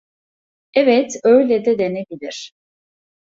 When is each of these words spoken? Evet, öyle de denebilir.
Evet, 0.73 1.11
öyle 1.23 1.65
de 1.65 1.79
denebilir. 1.79 2.53